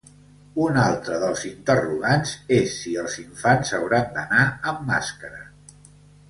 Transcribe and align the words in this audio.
Un 0.67 0.77
altre 0.83 1.17
dels 1.23 1.43
interrogants 1.49 2.31
és 2.57 2.71
si 2.77 2.95
els 3.03 3.19
infants 3.25 3.75
hauran 3.81 4.11
d’anar 4.17 4.49
amb 4.73 4.83
màscara. 4.91 5.47